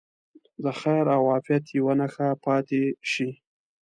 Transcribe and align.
د 0.63 0.65
خیر 0.79 1.05
او 1.15 1.23
عافیت 1.33 1.65
یوه 1.77 1.93
نښه 1.99 2.27
پاتې 2.45 2.81
شي. 3.11 3.29